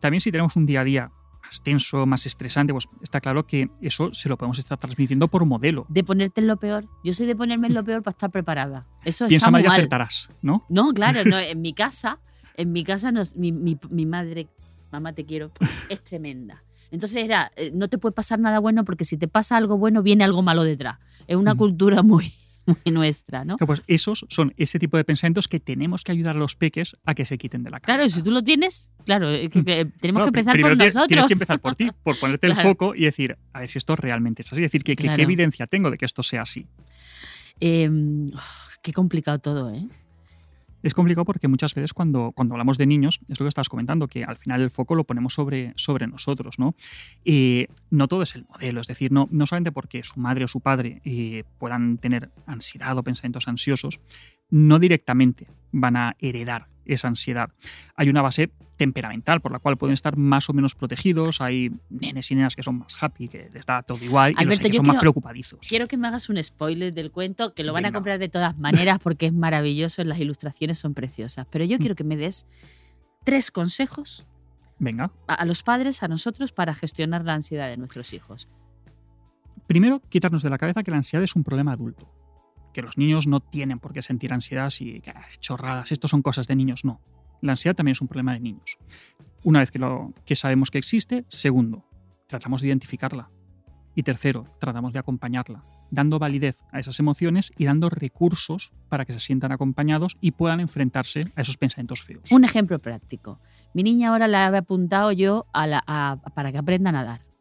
también 0.00 0.20
si 0.20 0.30
tenemos 0.30 0.56
un 0.56 0.66
día 0.66 0.80
a 0.80 0.84
día 0.84 1.10
más 1.44 1.62
tenso, 1.62 2.06
más 2.06 2.26
estresante, 2.26 2.72
pues 2.72 2.88
está 3.02 3.20
claro 3.20 3.46
que 3.46 3.68
eso 3.80 4.12
se 4.14 4.28
lo 4.28 4.36
podemos 4.36 4.58
estar 4.58 4.78
transmitiendo 4.78 5.28
por 5.28 5.44
modelo. 5.44 5.86
De 5.88 6.04
ponerte 6.04 6.40
en 6.40 6.46
lo 6.46 6.56
peor. 6.56 6.86
Yo 7.02 7.12
soy 7.12 7.26
de 7.26 7.36
ponerme 7.36 7.68
en 7.68 7.74
lo 7.74 7.84
peor 7.84 8.02
para 8.02 8.12
estar 8.12 8.30
preparada. 8.30 8.86
Eso 9.04 9.26
Piensa 9.26 9.46
está 9.46 9.50
mal 9.50 9.62
y 9.62 9.66
acertarás, 9.66 10.28
¿no? 10.42 10.64
No, 10.68 10.92
claro, 10.94 11.24
no, 11.24 11.38
en 11.38 11.60
mi 11.60 11.74
casa, 11.74 12.18
en 12.56 12.72
mi 12.72 12.84
casa 12.84 13.12
mi, 13.36 13.52
mi, 13.52 14.06
madre, 14.06 14.48
mamá 14.90 15.12
te 15.12 15.24
quiero, 15.24 15.50
es 15.88 16.02
tremenda. 16.02 16.62
Entonces 16.94 17.24
era, 17.24 17.50
eh, 17.56 17.72
no 17.74 17.88
te 17.88 17.98
puede 17.98 18.12
pasar 18.12 18.38
nada 18.38 18.60
bueno 18.60 18.84
porque 18.84 19.04
si 19.04 19.16
te 19.16 19.26
pasa 19.26 19.56
algo 19.56 19.76
bueno 19.76 20.02
viene 20.02 20.22
algo 20.22 20.42
malo 20.42 20.62
detrás. 20.62 20.98
Es 21.26 21.36
una 21.36 21.56
cultura 21.56 22.02
muy, 22.02 22.32
muy 22.66 22.92
nuestra, 22.92 23.44
¿no? 23.44 23.56
Pues 23.56 23.82
esos 23.88 24.24
son 24.28 24.54
ese 24.56 24.78
tipo 24.78 24.96
de 24.96 25.02
pensamientos 25.02 25.48
que 25.48 25.58
tenemos 25.58 26.04
que 26.04 26.12
ayudar 26.12 26.36
a 26.36 26.38
los 26.38 26.54
peques 26.54 26.96
a 27.04 27.14
que 27.14 27.24
se 27.24 27.36
quiten 27.36 27.64
de 27.64 27.70
la 27.70 27.80
cara. 27.80 27.98
Claro, 27.98 28.10
si 28.10 28.22
tú 28.22 28.30
lo 28.30 28.44
tienes, 28.44 28.92
claro, 29.04 29.28
mm. 29.28 29.98
tenemos 30.00 30.22
que 30.22 30.28
empezar 30.28 30.60
por 30.60 30.76
nosotros. 30.76 31.08
Tienes 31.08 31.26
que 31.26 31.32
empezar 31.32 31.58
por 31.58 31.74
ti, 31.74 31.90
por 32.04 32.16
ponerte 32.20 32.46
el 32.46 32.54
foco 32.54 32.94
y 32.94 33.06
decir, 33.06 33.36
a 33.52 33.58
ver 33.58 33.68
si 33.68 33.78
esto 33.78 33.96
realmente 33.96 34.42
es 34.42 34.52
así. 34.52 34.62
Decir, 34.62 34.84
¿qué, 34.84 34.94
qué 34.94 35.10
evidencia 35.18 35.66
tengo 35.66 35.90
de 35.90 35.98
que 35.98 36.04
esto 36.04 36.22
sea 36.22 36.42
así? 36.42 36.68
Em, 37.58 38.28
qué 38.82 38.92
complicado 38.92 39.40
todo, 39.40 39.72
¿eh? 39.72 39.88
Es 40.84 40.92
complicado 40.92 41.24
porque 41.24 41.48
muchas 41.48 41.74
veces 41.74 41.94
cuando, 41.94 42.32
cuando 42.32 42.54
hablamos 42.54 42.76
de 42.76 42.84
niños, 42.84 43.18
es 43.30 43.40
lo 43.40 43.44
que 43.44 43.48
estabas 43.48 43.70
comentando, 43.70 44.06
que 44.06 44.22
al 44.22 44.36
final 44.36 44.60
el 44.60 44.70
foco 44.70 44.94
lo 44.94 45.04
ponemos 45.04 45.32
sobre, 45.32 45.72
sobre 45.76 46.06
nosotros, 46.06 46.58
¿no? 46.58 46.74
Eh, 47.24 47.68
no 47.88 48.06
todo 48.06 48.20
es 48.20 48.34
el 48.34 48.44
modelo, 48.44 48.82
es 48.82 48.86
decir, 48.86 49.10
no, 49.10 49.26
no 49.30 49.46
solamente 49.46 49.72
porque 49.72 50.04
su 50.04 50.20
madre 50.20 50.44
o 50.44 50.48
su 50.48 50.60
padre 50.60 51.00
eh, 51.06 51.44
puedan 51.56 51.96
tener 51.96 52.30
ansiedad 52.44 52.98
o 52.98 53.02
pensamientos 53.02 53.48
ansiosos, 53.48 53.98
no 54.50 54.78
directamente 54.78 55.46
van 55.72 55.96
a 55.96 56.16
heredar 56.18 56.66
esa 56.86 57.08
ansiedad. 57.08 57.50
Hay 57.96 58.08
una 58.08 58.22
base 58.22 58.50
temperamental 58.76 59.40
por 59.40 59.52
la 59.52 59.58
cual 59.58 59.76
pueden 59.76 59.94
estar 59.94 60.16
más 60.16 60.48
o 60.50 60.52
menos 60.52 60.74
protegidos. 60.74 61.40
Hay 61.40 61.72
nenes 61.90 62.30
y 62.30 62.34
nenas 62.34 62.56
que 62.56 62.62
son 62.62 62.78
más 62.78 63.02
happy, 63.02 63.28
que 63.28 63.48
les 63.52 63.66
da 63.66 63.82
todo 63.82 64.04
igual, 64.04 64.34
y 64.38 64.44
los 64.44 64.58
que 64.58 64.72
son 64.72 64.86
más 64.86 64.98
preocupadizos. 64.98 65.60
Quiero 65.66 65.86
que 65.86 65.96
me 65.96 66.08
hagas 66.08 66.28
un 66.28 66.42
spoiler 66.42 66.92
del 66.92 67.10
cuento, 67.10 67.54
que 67.54 67.64
lo 67.64 67.72
van 67.72 67.86
a 67.86 67.92
comprar 67.92 68.18
de 68.18 68.28
todas 68.28 68.56
maneras 68.58 68.98
porque 69.02 69.26
es 69.26 69.32
maravilloso, 69.32 70.02
las 70.04 70.18
ilustraciones 70.18 70.78
son 70.78 70.94
preciosas. 70.94 71.46
Pero 71.50 71.64
yo 71.64 71.76
mm. 71.76 71.80
quiero 71.80 71.94
que 71.94 72.04
me 72.04 72.16
des 72.16 72.46
tres 73.24 73.50
consejos 73.50 74.24
Venga. 74.78 75.10
a 75.26 75.44
los 75.44 75.62
padres, 75.62 76.02
a 76.02 76.08
nosotros, 76.08 76.52
para 76.52 76.74
gestionar 76.74 77.24
la 77.24 77.34
ansiedad 77.34 77.68
de 77.68 77.76
nuestros 77.76 78.12
hijos. 78.12 78.48
Primero, 79.66 80.02
quitarnos 80.08 80.42
de 80.42 80.50
la 80.50 80.58
cabeza 80.58 80.82
que 80.82 80.90
la 80.90 80.98
ansiedad 80.98 81.22
es 81.22 81.34
un 81.36 81.44
problema 81.44 81.72
adulto 81.72 82.04
que 82.74 82.82
los 82.82 82.98
niños 82.98 83.26
no 83.26 83.40
tienen 83.40 83.78
por 83.78 83.94
qué 83.94 84.02
sentir 84.02 84.34
ansiedad 84.34 84.70
y 84.80 85.02
chorradas, 85.40 85.92
esto 85.92 86.08
son 86.08 86.20
cosas 86.20 86.46
de 86.46 86.56
niños, 86.56 86.84
no. 86.84 87.00
La 87.40 87.52
ansiedad 87.52 87.74
también 87.74 87.92
es 87.92 88.02
un 88.02 88.08
problema 88.08 88.34
de 88.34 88.40
niños. 88.40 88.76
Una 89.42 89.60
vez 89.60 89.70
que, 89.70 89.78
lo, 89.78 90.12
que 90.26 90.36
sabemos 90.36 90.70
que 90.70 90.78
existe, 90.78 91.24
segundo, 91.28 91.86
tratamos 92.26 92.60
de 92.60 92.68
identificarla. 92.68 93.30
Y 93.94 94.02
tercero, 94.02 94.44
tratamos 94.58 94.92
de 94.92 94.98
acompañarla, 94.98 95.64
dando 95.90 96.18
validez 96.18 96.64
a 96.72 96.80
esas 96.80 96.98
emociones 96.98 97.52
y 97.56 97.64
dando 97.64 97.88
recursos 97.90 98.72
para 98.88 99.04
que 99.04 99.12
se 99.12 99.20
sientan 99.20 99.52
acompañados 99.52 100.16
y 100.20 100.32
puedan 100.32 100.60
enfrentarse 100.60 101.32
a 101.36 101.42
esos 101.42 101.56
pensamientos 101.56 102.02
feos. 102.02 102.32
Un 102.32 102.44
ejemplo 102.44 102.78
práctico. 102.80 103.40
Mi 103.72 103.82
niña 103.82 104.10
ahora 104.10 104.26
la 104.26 104.48
he 104.48 104.56
apuntado 104.56 105.12
yo 105.12 105.46
para 105.52 106.52
que 106.52 106.58
aprenda 106.58 106.90
a 106.90 106.92
nadar. 106.92 107.33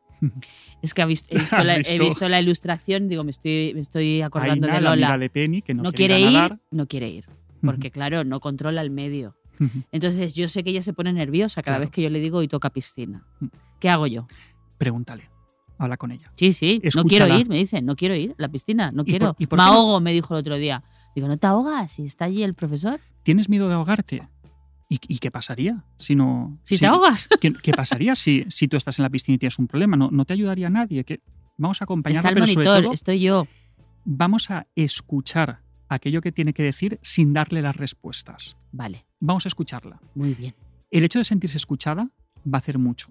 Es 0.82 0.94
que 0.94 1.02
he 1.02 1.06
visto, 1.06 2.30
la, 2.30 2.40
ilustración, 2.42 3.08
digo, 3.08 3.24
me 3.24 3.32
estoy, 3.32 3.72
me 3.74 3.82
estoy 3.82 4.22
acordando 4.22 4.68
de 4.68 4.82
Lola. 4.82 5.18
de 5.18 5.30
Penny, 5.30 5.62
que 5.62 5.74
no, 5.74 5.92
quiere 5.92 6.20
ir, 6.20 6.60
no 6.72 6.88
quiere 6.88 7.10
ir, 7.10 7.26
porque 7.62 7.92
claro, 7.92 8.24
no 8.24 8.40
controla 8.40 8.82
el 8.82 8.90
medio. 8.90 9.36
Entonces 9.92 10.36
yo 10.36 10.50
sé 10.50 10.64
que 10.64 10.72
ella 10.72 10.82
se 10.82 10.94
pone 10.94 11.14
nerviosa 11.14 11.62
cada 11.62 11.78
vez 11.78 11.90
que 11.90 12.02
yo 12.02 12.10
le 12.10 12.20
digo 12.20 12.42
y 12.44 12.48
toca 12.48 12.70
piscina. 12.70 13.24
¿Qué 13.80 13.90
hago 13.90 14.08
yo? 14.08 14.28
Pregúntale. 14.78 15.30
Habla 15.78 15.98
con 15.98 16.12
ella. 16.12 16.32
Sí, 16.36 16.54
sí. 16.54 16.82
No 16.96 17.04
quiero 17.06 17.28
ir, 17.28 17.48
me 17.48 17.58
dice. 17.58 17.82
No 17.82 17.96
quiero 17.96 18.16
ir 18.16 18.32
a 18.32 18.36
la 18.38 18.50
piscina. 18.50 18.92
No 18.92 19.06
quiero. 19.06 19.36
me 19.40 19.64
ahogo, 19.64 20.00
me 20.00 20.12
dijo 20.14 20.34
el 20.34 20.40
otro 20.42 20.58
día. 20.58 20.84
Digo, 21.16 21.28
¿no 21.28 21.38
te 21.38 21.48
ahogas? 21.48 21.94
Si 21.94 22.04
está 22.04 22.26
allí 22.26 22.44
el 22.44 22.54
profesor. 22.54 23.00
¿Tienes 23.24 23.48
miedo 23.50 23.68
de 23.68 23.76
ahogarte? 23.76 24.28
¿Y, 25.02 25.18
qué 25.18 25.32
pasaría 25.32 25.84
si 25.98 26.16
no. 26.16 26.60
Si, 26.64 26.78
te 26.78 26.86
ahogas. 26.86 27.28
¿qué, 27.42 27.72
pasaría 27.74 28.16
si, 28.16 28.46
si 28.50 28.68
tú 28.68 28.78
estás 28.78 29.00
en 29.00 29.04
la 29.04 29.10
piscina 29.10 29.36
y 29.36 29.40
tienes 29.40 29.58
un 29.58 29.68
problema? 29.68 29.98
No, 29.98 30.12
no 30.12 30.26
te 30.26 30.34
ayudaría 30.34 30.68
a 30.68 30.70
nadie. 30.70 31.04
Que 31.04 31.22
vamos 31.58 31.82
a 31.82 31.86
acompañarla, 31.86 32.30
Está 32.30 32.40
el 32.40 32.56
monitor, 32.56 32.94
estoy 32.94 33.20
yo. 33.22 33.48
Vamos 34.06 34.52
a 34.52 34.68
escuchar 34.76 35.62
aquello 35.90 36.22
que 36.22 36.32
tiene 36.32 36.54
que 36.54 36.64
decir 36.64 37.00
sin 37.02 37.34
darle 37.34 37.62
las 37.62 37.76
respuestas. 37.76 38.58
Vale. 38.72 39.06
Vamos 39.20 39.46
a 39.46 39.50
escucharla. 39.50 40.00
Muy 40.14 40.36
bien. 40.36 40.54
El 40.92 41.04
hecho 41.04 41.20
de 41.20 41.24
sentirse 41.24 41.58
escuchada 41.58 42.10
va 42.46 42.58
a 42.58 42.60
hacer 42.60 42.78
mucho. 42.78 43.10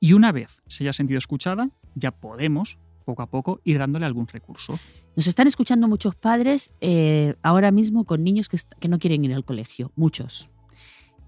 Y 0.00 0.12
una 0.12 0.32
vez 0.32 0.62
se 0.66 0.84
haya 0.84 0.92
sentido 0.92 1.18
escuchada, 1.18 1.68
ya 1.94 2.12
podemos 2.12 2.78
poco 3.04 3.22
a 3.22 3.26
poco 3.26 3.60
ir 3.64 3.78
dándole 3.78 4.06
algún 4.06 4.28
recurso. 4.28 4.78
Nos 5.16 5.26
están 5.26 5.46
escuchando 5.46 5.88
muchos 5.88 6.14
padres 6.14 6.72
eh, 6.80 7.34
ahora 7.42 7.70
mismo 7.70 8.04
con 8.04 8.22
niños 8.22 8.48
que, 8.48 8.58
que, 8.78 8.88
no 8.88 8.98
quieren 8.98 9.24
ir 9.24 9.34
al 9.34 9.44
colegio, 9.44 9.92
muchos. 9.96 10.50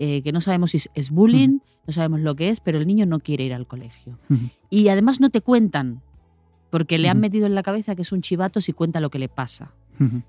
Eh, 0.02 0.22
que 0.22 0.32
no 0.32 0.40
sabemos 0.40 0.70
si 0.70 0.78
es 0.94 1.10
bullying, 1.10 1.58
no 1.86 1.92
sabemos 1.92 2.20
lo 2.20 2.34
que 2.34 2.48
es, 2.48 2.60
pero 2.60 2.78
el 2.78 2.86
niño 2.86 3.04
no 3.04 3.20
quiere 3.20 3.44
ir 3.44 3.52
al 3.52 3.66
colegio. 3.66 4.18
Y 4.70 4.88
además 4.88 5.20
no 5.20 5.28
te 5.28 5.42
cuentan, 5.42 6.00
porque 6.70 6.98
le 6.98 7.10
han 7.10 7.20
metido 7.20 7.44
en 7.44 7.54
la 7.54 7.62
cabeza 7.62 7.94
que 7.94 8.00
es 8.00 8.10
un 8.10 8.22
chivato 8.22 8.62
si 8.62 8.72
cuenta 8.72 9.00
lo 9.00 9.10
que 9.10 9.18
le 9.18 9.28
pasa. 9.28 9.74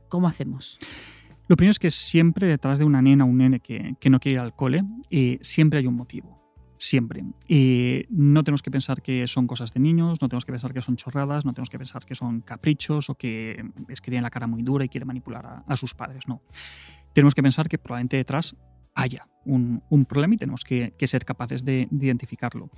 ¿Cómo 0.09 0.27
hacemos? 0.27 0.77
Lo 1.47 1.55
primero 1.55 1.71
es 1.71 1.79
que 1.79 1.89
siempre 1.89 2.47
detrás 2.47 2.79
de 2.79 2.85
una 2.85 3.01
nena 3.01 3.23
o 3.23 3.27
un 3.27 3.37
nene 3.37 3.61
que, 3.61 3.95
no 4.09 4.19
quiere 4.19 4.35
ir 4.35 4.39
al 4.39 4.53
cole, 4.53 4.83
eh, 5.09 5.39
siempre 5.41 5.79
hay 5.79 5.87
un 5.87 5.95
motivo 5.95 6.41
siempre. 6.75 7.23
Y 7.47 8.07
no 8.09 8.43
tenemos 8.43 8.61
que 8.61 8.71
pensar 8.71 9.01
que 9.01 9.25
son 9.27 9.47
cosas 9.47 9.71
de 9.71 9.79
niños, 9.79 10.21
no 10.21 10.27
tenemos 10.27 10.43
que 10.43 10.51
pensar 10.51 10.73
que 10.73 10.81
son 10.81 10.97
chorradas, 10.97 11.45
no 11.45 11.53
tenemos 11.53 11.69
que 11.69 11.77
pensar 11.77 12.03
que 12.05 12.15
son 12.15 12.41
caprichos 12.41 13.09
o 13.09 13.15
que 13.15 13.63
es 13.87 14.01
que 14.01 14.11
tiene 14.11 14.23
la 14.23 14.31
cara 14.31 14.47
muy 14.47 14.63
dura 14.63 14.83
y 14.83 14.89
quiere 14.89 15.05
manipular 15.05 15.45
a, 15.45 15.63
a 15.65 15.77
sus 15.77 15.93
padres, 15.93 16.27
no. 16.27 16.41
Tenemos 17.13 17.35
que 17.35 17.43
pensar 17.43 17.69
que 17.69 17.77
probablemente 17.77 18.17
detrás 18.17 18.55
haya 18.93 19.27
un, 19.45 19.83
un 19.89 20.05
problema 20.05 20.35
y 20.35 20.37
tenemos 20.37 20.63
que, 20.63 20.93
que 20.97 21.07
ser 21.07 21.25
capaces 21.25 21.63
de, 21.65 21.87
de 21.91 22.05
identificarlo. 22.05 22.69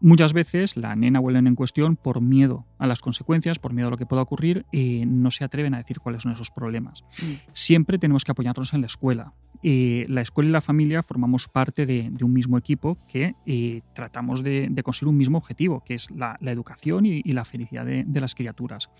Muchas 0.00 0.32
veces 0.32 0.76
la 0.76 0.94
nena 0.94 1.18
o 1.18 1.28
el 1.28 1.36
en 1.44 1.56
cuestión, 1.56 1.96
por 1.96 2.20
miedo 2.20 2.66
a 2.78 2.86
las 2.86 3.00
consecuencias, 3.00 3.58
por 3.58 3.72
miedo 3.72 3.88
a 3.88 3.90
lo 3.90 3.96
que 3.96 4.06
pueda 4.06 4.22
ocurrir, 4.22 4.64
eh, 4.70 5.04
no 5.06 5.32
se 5.32 5.42
atreven 5.42 5.74
a 5.74 5.78
decir 5.78 5.98
cuáles 5.98 6.22
son 6.22 6.30
esos 6.30 6.52
problemas. 6.52 7.02
Mm. 7.20 7.50
Siempre 7.52 7.98
tenemos 7.98 8.24
que 8.24 8.30
apoyarnos 8.30 8.72
en 8.74 8.80
la 8.82 8.86
escuela. 8.86 9.32
Eh, 9.64 10.06
la 10.08 10.20
escuela 10.20 10.50
y 10.50 10.52
la 10.52 10.60
familia 10.60 11.02
formamos 11.02 11.48
parte 11.48 11.84
de, 11.84 12.10
de 12.12 12.24
un 12.24 12.32
mismo 12.32 12.56
equipo 12.56 12.96
que 13.08 13.34
eh, 13.44 13.80
tratamos 13.92 14.44
de, 14.44 14.68
de 14.70 14.82
conseguir 14.84 15.08
un 15.08 15.16
mismo 15.16 15.36
objetivo, 15.36 15.82
que 15.84 15.94
es 15.94 16.12
la, 16.12 16.36
la 16.40 16.52
educación 16.52 17.04
y, 17.04 17.20
y 17.24 17.32
la 17.32 17.44
felicidad 17.44 17.84
de, 17.84 18.04
de 18.06 18.20
las 18.20 18.36
criaturas. 18.36 18.90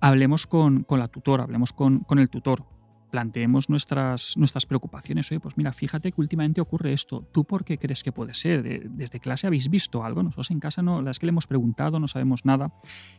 Hablemos 0.00 0.46
con, 0.46 0.84
con 0.84 1.00
la 1.00 1.08
tutora, 1.08 1.44
hablemos 1.44 1.74
con, 1.74 1.98
con 1.98 2.18
el 2.18 2.30
tutor, 2.30 2.64
planteemos 3.10 3.68
nuestras, 3.68 4.36
nuestras 4.36 4.66
preocupaciones. 4.66 5.30
Oye, 5.30 5.40
pues 5.40 5.56
mira, 5.56 5.72
fíjate 5.72 6.12
que 6.12 6.20
últimamente 6.20 6.60
ocurre 6.60 6.92
esto. 6.92 7.26
¿Tú 7.32 7.44
por 7.44 7.64
qué 7.64 7.78
crees 7.78 8.02
que 8.02 8.12
puede 8.12 8.34
ser? 8.34 8.62
De- 8.62 8.86
Desde 8.88 9.20
clase 9.20 9.46
habéis 9.46 9.68
visto 9.68 10.04
algo. 10.04 10.22
Nosotros 10.22 10.50
en 10.50 10.60
casa 10.60 10.82
no, 10.82 10.92
la 10.92 10.98
verdad 10.98 11.10
es 11.12 11.18
que 11.18 11.26
le 11.26 11.30
hemos 11.30 11.46
preguntado, 11.46 11.98
no 12.00 12.08
sabemos 12.08 12.44
nada. 12.44 12.72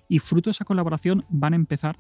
Y 0.08 0.20
fruto 0.20 0.50
de 0.50 0.52
esa 0.52 0.66
colaboración 0.66 1.24
van 1.30 1.54
a 1.54 1.56
empezar 1.58 2.00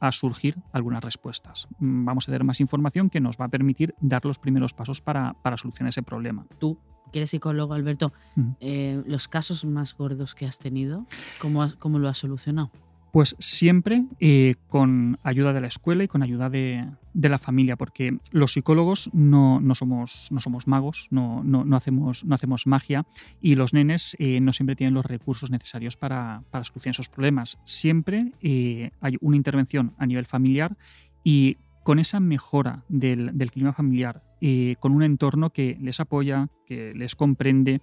a 0.00 0.10
surgir 0.10 0.56
algunas 0.72 1.02
respuestas. 1.04 1.68
Mm, 1.78 2.04
Vamos 2.04 2.24
a 2.24 2.32
tener 2.32 2.42
más 2.44 2.60
información 2.60 3.08
que 3.10 3.20
nos 3.20 3.36
va 3.36 3.44
a 3.44 3.48
permitir 3.48 3.94
dar 4.00 4.24
los 4.24 4.38
primeros 4.38 4.74
pasos 4.74 5.00
para, 5.00 5.34
para 5.42 5.56
solucionar 5.56 5.90
ese 5.90 6.02
problema. 6.02 6.44
Tú, 6.58 6.78
que 7.12 7.18
eres 7.20 7.30
psicólogo, 7.30 7.74
Alberto, 7.74 8.12
eh, 8.60 9.02
los 9.06 9.28
casos 9.28 9.64
más 9.64 9.94
gordos 9.96 10.34
que 10.34 10.46
has 10.46 10.58
tenido, 10.58 11.06
¿cómo, 11.40 11.62
has- 11.62 11.74
cómo 11.74 11.98
lo 11.98 12.08
has 12.08 12.18
solucionado? 12.18 12.70
Pues 13.12 13.36
siempre 13.38 14.06
eh, 14.20 14.54
con 14.68 15.18
ayuda 15.22 15.52
de 15.52 15.60
la 15.60 15.66
escuela 15.66 16.02
y 16.02 16.08
con 16.08 16.22
ayuda 16.22 16.48
de, 16.48 16.88
de 17.12 17.28
la 17.28 17.36
familia, 17.36 17.76
porque 17.76 18.16
los 18.30 18.54
psicólogos 18.54 19.10
no, 19.12 19.60
no 19.60 19.74
somos, 19.74 20.28
no 20.30 20.40
somos 20.40 20.66
magos, 20.66 21.08
no, 21.10 21.44
no, 21.44 21.76
hacemos, 21.76 22.24
no 22.24 22.34
hacemos 22.34 22.66
magia 22.66 23.04
y 23.42 23.54
los 23.54 23.74
nenes 23.74 24.16
eh, 24.18 24.40
no 24.40 24.54
siempre 24.54 24.76
tienen 24.76 24.94
los 24.94 25.04
recursos 25.04 25.50
necesarios 25.50 25.98
para, 25.98 26.42
para 26.50 26.64
solucionar 26.64 26.94
esos 26.94 27.10
problemas. 27.10 27.58
Siempre 27.64 28.32
eh, 28.40 28.92
hay 29.02 29.18
una 29.20 29.36
intervención 29.36 29.92
a 29.98 30.06
nivel 30.06 30.24
familiar 30.24 30.78
y 31.22 31.58
con 31.84 31.98
esa 31.98 32.18
mejora 32.18 32.82
del, 32.88 33.36
del 33.36 33.50
clima 33.50 33.74
familiar, 33.74 34.22
con 34.80 34.92
un 34.92 35.02
entorno 35.02 35.50
que 35.50 35.76
les 35.80 36.00
apoya, 36.00 36.48
que 36.66 36.94
les 36.94 37.14
comprende, 37.14 37.80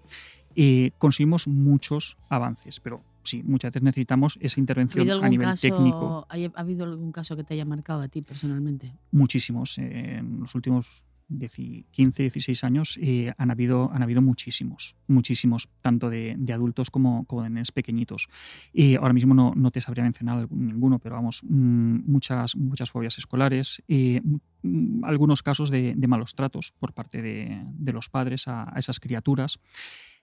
conseguimos 0.97 1.47
muchos 1.47 2.17
avances, 2.29 2.79
pero 2.79 3.01
sí, 3.23 3.43
muchas 3.43 3.71
veces 3.71 3.83
necesitamos 3.83 4.37
esa 4.41 4.59
¿Ha 4.59 4.61
intervención 4.61 5.01
habido 5.09 5.23
a 5.23 5.29
nivel 5.29 5.47
caso, 5.47 5.67
técnico. 5.67 6.27
¿Ha 6.29 6.59
habido 6.59 6.85
algún 6.85 7.11
caso 7.11 7.35
que 7.35 7.43
te 7.43 7.53
haya 7.53 7.65
marcado 7.65 8.01
a 8.01 8.07
ti 8.07 8.21
personalmente? 8.21 8.93
Muchísimos. 9.11 9.77
eh, 9.77 10.17
en 10.19 10.39
los 10.39 10.55
últimos 10.55 11.03
10 11.29 11.85
15, 11.91 12.23
16 12.23 12.63
años 12.63 12.97
eh, 13.01 13.33
han, 13.37 13.51
habido, 13.51 13.91
han 13.93 14.01
habido 14.01 14.21
muchísimos, 14.21 14.95
muchísimos, 15.07 15.69
tanto 15.81 16.09
de, 16.09 16.35
de 16.37 16.53
adultos 16.53 16.89
como, 16.89 17.25
como 17.25 17.43
de 17.43 17.49
nenes 17.49 17.71
pequeñitos. 17.71 18.27
Y 18.73 18.95
ahora 18.95 19.13
mismo 19.13 19.33
no, 19.35 19.53
no 19.55 19.69
te 19.71 19.79
sabría 19.79 20.03
mencionar 20.03 20.51
ninguno, 20.51 20.99
pero 20.99 21.15
vamos, 21.15 21.41
mm, 21.43 21.99
muchas, 22.11 22.55
muchas 22.55 22.89
fobias 22.89 23.17
escolares, 23.19 23.83
eh, 23.87 24.21
mm, 24.63 25.05
algunos 25.05 25.43
casos 25.43 25.69
de, 25.69 25.93
de 25.95 26.07
malos 26.07 26.33
tratos 26.33 26.73
por 26.79 26.93
parte 26.93 27.21
de, 27.21 27.61
de 27.65 27.93
los 27.93 28.09
padres 28.09 28.47
a, 28.47 28.63
a 28.75 28.79
esas 28.79 28.99
criaturas. 28.99 29.59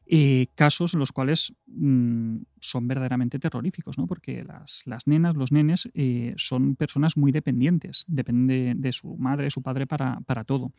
Eh, 0.09 0.47
casos 0.55 0.95
en 0.95 1.01
los 1.01 1.11
cuales 1.11 1.53
mm, 1.67 2.37
son 2.61 2.87
verdaderamente 2.87 3.41
terroríficos, 3.41 3.99
¿no? 3.99 4.07
porque 4.07 4.45
las, 4.45 4.83
las 4.87 5.07
nenas, 5.09 5.35
los 5.35 5.51
nenes, 5.51 5.89
eh, 5.95 6.35
son 6.37 6.77
personas 6.77 7.17
muy 7.17 7.33
dependientes, 7.33 8.05
dependen 8.07 8.81
de, 8.81 8.93
su 8.93 9.17
madre, 9.17 9.51
su 9.51 9.63
padre 9.63 9.87
para, 9.87 10.21
para 10.21 10.45
todo. 10.45 10.73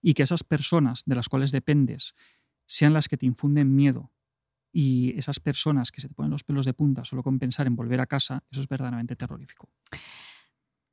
Y 0.00 0.14
que 0.14 0.22
esas 0.22 0.42
personas 0.44 1.02
de 1.04 1.14
las 1.14 1.28
cuales 1.28 1.52
dependes 1.52 2.14
sean 2.64 2.94
las 2.94 3.08
que 3.08 3.18
te 3.18 3.26
infunden 3.26 3.74
miedo 3.74 4.10
y 4.72 5.18
esas 5.18 5.40
personas 5.40 5.90
que 5.92 6.00
se 6.00 6.08
te 6.08 6.14
ponen 6.14 6.30
los 6.30 6.44
pelos 6.44 6.64
de 6.64 6.72
punta 6.72 7.04
solo 7.04 7.22
con 7.22 7.38
pensar 7.38 7.66
en 7.66 7.76
volver 7.76 8.00
a 8.00 8.06
casa, 8.06 8.44
eso 8.50 8.62
es 8.62 8.68
verdaderamente 8.68 9.14
terrorífico. 9.14 9.68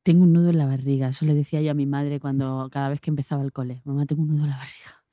Tengo 0.03 0.23
un 0.23 0.33
nudo 0.33 0.49
en 0.49 0.57
la 0.57 0.65
barriga, 0.65 1.09
eso 1.09 1.25
le 1.25 1.33
decía 1.33 1.61
yo 1.61 1.71
a 1.71 1.73
mi 1.73 1.85
madre 1.85 2.19
cuando 2.19 2.69
cada 2.71 2.89
vez 2.89 2.99
que 2.99 3.11
empezaba 3.11 3.43
el 3.43 3.51
cole, 3.51 3.81
mamá, 3.85 4.05
tengo 4.05 4.23
un 4.23 4.29
nudo 4.29 4.43
en 4.43 4.49
la 4.49 4.57
barriga. 4.57 5.03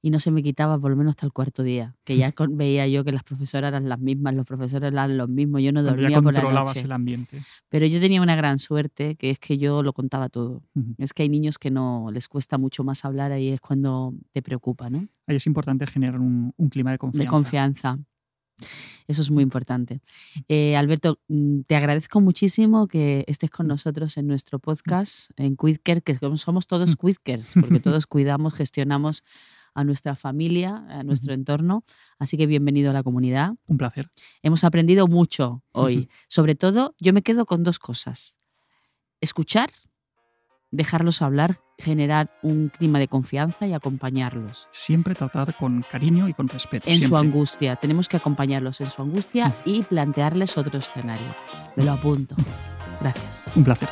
Y 0.00 0.10
no 0.10 0.20
se 0.20 0.30
me 0.30 0.42
quitaba 0.44 0.78
por 0.78 0.90
lo 0.92 0.96
menos 0.96 1.10
hasta 1.10 1.26
el 1.26 1.32
cuarto 1.32 1.62
día, 1.64 1.96
que 2.04 2.16
ya 2.16 2.30
con- 2.32 2.56
veía 2.56 2.86
yo 2.86 3.04
que 3.04 3.10
las 3.12 3.24
profesoras 3.24 3.68
eran 3.70 3.88
las 3.88 3.98
mismas, 3.98 4.34
los 4.34 4.46
profesores 4.46 4.92
eran 4.92 5.18
los 5.18 5.28
mismos, 5.28 5.60
yo 5.62 5.72
no 5.72 5.82
ya 5.82 5.90
dormía 5.90 6.22
por 6.22 6.32
la 6.32 6.40
controlabas 6.40 6.74
noche. 6.76 6.84
el 6.86 6.92
ambiente. 6.92 7.42
Pero 7.68 7.86
yo 7.86 7.98
tenía 8.00 8.22
una 8.22 8.36
gran 8.36 8.58
suerte, 8.60 9.16
que 9.16 9.30
es 9.30 9.38
que 9.40 9.58
yo 9.58 9.82
lo 9.82 9.92
contaba 9.92 10.28
todo. 10.28 10.62
Ujú. 10.74 10.94
Es 10.98 11.12
que 11.12 11.24
hay 11.24 11.28
niños 11.28 11.58
que 11.58 11.70
no 11.72 12.10
les 12.12 12.28
cuesta 12.28 12.58
mucho 12.58 12.84
más 12.84 13.04
hablar, 13.04 13.32
ahí 13.32 13.48
es 13.48 13.60
cuando 13.60 14.14
te 14.32 14.40
preocupa, 14.42 14.88
¿no? 14.88 15.08
Ahí 15.26 15.36
es 15.36 15.46
importante 15.46 15.86
generar 15.86 16.20
un, 16.20 16.52
un 16.56 16.68
clima 16.68 16.92
de 16.92 16.98
confianza. 16.98 17.24
De 17.24 17.28
confianza. 17.30 17.98
Eso 19.06 19.22
es 19.22 19.30
muy 19.30 19.42
importante. 19.42 20.00
Eh, 20.48 20.76
Alberto, 20.76 21.18
mm, 21.28 21.60
te 21.66 21.76
agradezco 21.76 22.20
muchísimo 22.20 22.88
que 22.88 23.24
estés 23.26 23.50
con 23.50 23.66
nosotros 23.68 24.16
en 24.16 24.26
nuestro 24.26 24.58
podcast, 24.58 25.30
en 25.36 25.56
Quidcare, 25.56 26.02
que 26.02 26.14
somos- 26.36 26.66
todos 26.66 26.96
Quidcares, 26.96 27.52
porque 27.54 27.80
todos 27.82 28.06
cuidamos, 28.06 28.54
gestionamos 28.54 29.22
a 29.78 29.84
nuestra 29.84 30.16
familia, 30.16 30.84
a 30.88 31.04
nuestro 31.04 31.32
entorno. 31.32 31.84
Así 32.18 32.36
que 32.36 32.48
bienvenido 32.48 32.90
a 32.90 32.92
la 32.92 33.04
comunidad. 33.04 33.52
Un 33.68 33.78
placer. 33.78 34.10
Hemos 34.42 34.64
aprendido 34.64 35.06
mucho 35.06 35.62
hoy. 35.70 36.08
Sobre 36.26 36.56
todo, 36.56 36.96
yo 36.98 37.12
me 37.12 37.22
quedo 37.22 37.46
con 37.46 37.62
dos 37.62 37.78
cosas. 37.78 38.38
Escuchar, 39.20 39.70
dejarlos 40.72 41.22
hablar, 41.22 41.58
generar 41.78 42.28
un 42.42 42.70
clima 42.70 42.98
de 42.98 43.06
confianza 43.06 43.68
y 43.68 43.72
acompañarlos 43.72 44.66
Siempre 44.72 45.14
tratar 45.14 45.56
con 45.56 45.84
cariño 45.88 46.28
y 46.28 46.34
con 46.34 46.48
respeto. 46.48 46.90
en 46.90 47.00
su 47.00 47.16
angustia. 47.16 47.76
Tenemos 47.76 48.08
que 48.08 48.16
acompañarlos 48.16 48.80
en 48.80 48.90
su 48.90 49.00
angustia 49.00 49.56
y 49.64 49.84
plantearles 49.84 50.58
otro 50.58 50.80
escenario. 50.80 51.36
Me 51.76 51.84
lo 51.84 51.92
apunto. 51.92 52.34
Gracias. 53.00 53.44
Un 53.54 53.62
placer. 53.62 53.88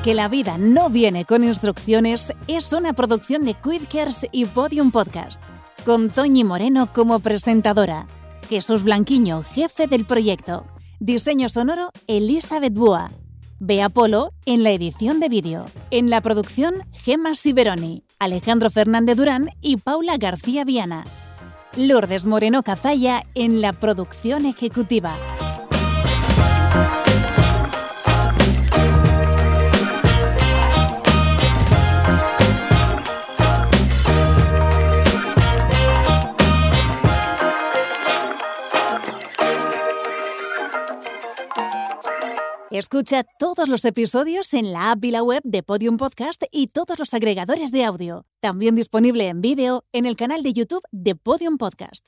Porque 0.00 0.14
la 0.14 0.28
vida 0.28 0.56
no 0.56 0.88
viene 0.88 1.26
con 1.26 1.44
instrucciones 1.44 2.32
es 2.48 2.72
una 2.72 2.94
producción 2.94 3.44
de 3.44 3.52
Quidkers 3.52 4.26
y 4.32 4.46
Podium 4.46 4.92
Podcast, 4.92 5.38
con 5.84 6.08
Toñi 6.08 6.42
Moreno 6.42 6.90
como 6.94 7.20
presentadora, 7.20 8.06
Jesús 8.48 8.82
Blanquiño, 8.82 9.42
jefe 9.42 9.88
del 9.88 10.06
proyecto, 10.06 10.64
diseño 11.00 11.50
sonoro 11.50 11.90
Elizabeth 12.06 12.72
Búa, 12.72 13.10
Bea 13.58 13.90
Polo 13.90 14.32
en 14.46 14.62
la 14.62 14.70
edición 14.70 15.20
de 15.20 15.28
vídeo, 15.28 15.66
en 15.90 16.08
la 16.08 16.22
producción 16.22 16.76
Gemma 16.92 17.34
Siberoni, 17.34 18.02
Alejandro 18.18 18.70
Fernández 18.70 19.18
Durán 19.18 19.50
y 19.60 19.76
Paula 19.76 20.16
García 20.16 20.64
Viana, 20.64 21.04
Lourdes 21.76 22.24
Moreno 22.24 22.62
Cazalla 22.62 23.26
en 23.34 23.60
la 23.60 23.74
producción 23.74 24.46
ejecutiva. 24.46 25.18
Escucha 42.80 43.24
todos 43.38 43.68
los 43.68 43.84
episodios 43.84 44.54
en 44.54 44.72
la 44.72 44.92
app 44.92 45.04
y 45.04 45.10
la 45.10 45.22
web 45.22 45.42
de 45.44 45.62
Podium 45.62 45.98
Podcast 45.98 46.44
y 46.50 46.68
todos 46.68 46.98
los 46.98 47.12
agregadores 47.12 47.72
de 47.72 47.84
audio. 47.84 48.24
También 48.40 48.74
disponible 48.74 49.28
en 49.28 49.42
vídeo 49.42 49.84
en 49.92 50.06
el 50.06 50.16
canal 50.16 50.42
de 50.42 50.54
YouTube 50.54 50.80
de 50.90 51.14
Podium 51.14 51.58
Podcast. 51.58 52.06